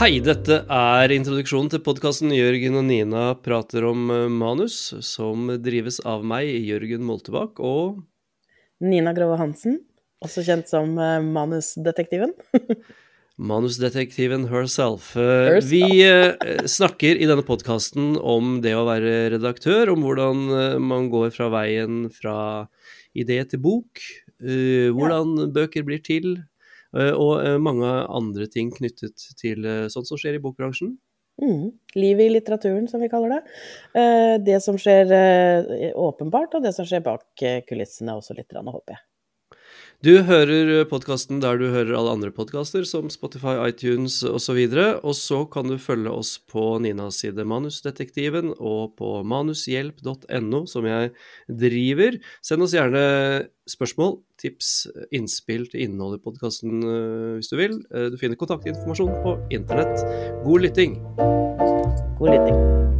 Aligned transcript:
Hei, 0.00 0.14
dette 0.24 0.62
er 0.72 1.12
introduksjonen 1.12 1.66
til 1.74 1.82
podkasten 1.84 2.30
Jørgen 2.32 2.78
og 2.80 2.86
Nina 2.88 3.24
prater 3.36 3.84
om 3.84 4.06
eh, 4.08 4.22
manus, 4.32 4.94
som 5.04 5.50
drives 5.60 5.98
av 6.08 6.22
meg, 6.24 6.48
Jørgen 6.64 7.04
Moltebakk, 7.04 7.60
og 7.60 7.98
Nina 8.80 9.12
Grove 9.12 9.36
Hansen, 9.36 9.76
også 10.24 10.46
kjent 10.46 10.72
som 10.72 10.96
eh, 10.96 11.18
Manusdetektiven. 11.20 12.32
manusdetektiven 13.52 14.48
herself. 14.48 15.10
Eh, 15.20 15.58
Herself. 15.58 15.68
Vi 15.68 16.64
snakker 16.78 17.20
i 17.20 17.28
denne 17.28 17.44
podkasten 17.44 18.14
om 18.16 18.62
det 18.64 18.72
å 18.78 18.86
være 18.88 19.34
redaktør, 19.36 19.92
om 19.92 20.08
hvordan 20.08 20.80
man 20.80 21.12
går 21.12 21.28
fra 21.36 21.52
veien 21.52 22.06
fra 22.08 22.38
idé 23.12 23.42
til 23.52 23.60
bok, 23.68 24.00
hvordan 24.40 25.52
bøker 25.52 25.84
blir 25.84 26.00
til, 26.00 26.38
og 27.14 27.44
eh, 27.44 27.58
mange 27.62 27.86
andre 28.10 28.48
ting 28.50 28.72
knyttet 28.74 29.28
til 29.38 29.66
eh, 29.66 29.86
sånt 29.92 30.08
som 30.10 30.18
skjer 30.18 30.38
i 30.38 30.42
bokbransjen. 30.42 30.96
Mm. 31.40 31.70
Livet 31.94 32.26
i 32.26 32.32
litteraturen, 32.34 32.88
som 32.88 33.00
vi 33.00 33.08
kaller 33.08 33.36
det. 33.36 33.42
Eh, 34.00 34.34
Det 34.44 34.58
som 34.62 34.78
skjer 34.78 35.12
eh, 35.16 35.92
åpenbart, 35.96 36.54
og 36.54 36.66
det 36.66 36.74
som 36.76 36.88
skjer 36.88 37.04
bak 37.06 37.42
eh, 37.42 37.62
kulissene 37.68 38.18
også 38.18 38.36
litt, 38.36 38.52
håper 38.52 38.96
jeg. 38.96 39.04
Du 40.00 40.14
hører 40.24 40.86
podkasten 40.88 41.42
der 41.42 41.58
du 41.60 41.66
hører 41.68 41.92
alle 41.92 42.14
andre 42.16 42.30
podkaster, 42.32 42.86
som 42.88 43.10
Spotify, 43.12 43.58
iTunes 43.68 44.22
osv. 44.24 44.56
Og 45.04 45.12
så 45.12 45.42
kan 45.52 45.68
du 45.68 45.76
følge 45.76 46.08
oss 46.08 46.38
på 46.48 46.78
Ninas 46.80 47.18
side 47.20 47.44
Manusdetektiven 47.44 48.54
og 48.56 48.94
på 48.96 49.18
manushjelp.no, 49.28 50.62
som 50.64 50.88
jeg 50.88 51.12
driver. 51.52 52.16
Send 52.40 52.64
oss 52.64 52.72
gjerne 52.78 53.04
spørsmål, 53.68 54.16
tips, 54.40 54.88
innspill 55.12 55.68
til 55.68 55.84
innholdet 55.84 56.22
i 56.22 56.26
podkasten 56.30 56.80
hvis 57.36 57.52
du 57.52 57.58
vil. 57.60 57.76
Eh, 57.92 58.08
Du 58.08 58.16
finner 58.16 58.40
kontaktinformasjon 58.40 59.20
på 59.20 59.36
internett. 59.52 60.00
God 60.46 60.64
lytting! 60.64 60.96
God 62.16 62.32
lytting. 62.32 62.99